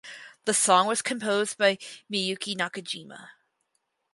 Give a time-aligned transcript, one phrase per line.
[0.45, 1.75] The song was composed by
[2.11, 3.29] Miyuki Nakajima.